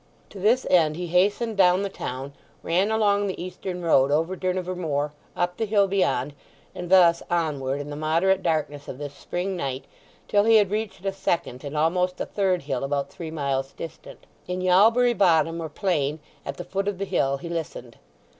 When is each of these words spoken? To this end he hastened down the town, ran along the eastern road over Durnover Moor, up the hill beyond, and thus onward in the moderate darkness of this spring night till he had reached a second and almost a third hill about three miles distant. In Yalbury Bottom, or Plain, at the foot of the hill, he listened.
To 0.31 0.39
this 0.39 0.65
end 0.67 0.95
he 0.95 1.05
hastened 1.05 1.57
down 1.57 1.83
the 1.83 1.87
town, 1.87 2.33
ran 2.63 2.89
along 2.89 3.27
the 3.27 3.39
eastern 3.39 3.83
road 3.83 4.09
over 4.09 4.35
Durnover 4.35 4.75
Moor, 4.75 5.13
up 5.37 5.57
the 5.57 5.65
hill 5.65 5.87
beyond, 5.87 6.33
and 6.73 6.89
thus 6.89 7.21
onward 7.29 7.79
in 7.79 7.91
the 7.91 7.95
moderate 7.95 8.41
darkness 8.41 8.87
of 8.87 8.97
this 8.97 9.13
spring 9.13 9.55
night 9.55 9.85
till 10.27 10.45
he 10.45 10.55
had 10.55 10.71
reached 10.71 11.05
a 11.05 11.13
second 11.13 11.63
and 11.63 11.77
almost 11.77 12.19
a 12.19 12.25
third 12.25 12.63
hill 12.63 12.83
about 12.83 13.11
three 13.11 13.29
miles 13.29 13.73
distant. 13.73 14.25
In 14.47 14.59
Yalbury 14.59 15.13
Bottom, 15.15 15.61
or 15.61 15.69
Plain, 15.69 16.19
at 16.47 16.57
the 16.57 16.65
foot 16.65 16.87
of 16.87 16.97
the 16.97 17.05
hill, 17.05 17.37
he 17.37 17.47
listened. 17.47 17.97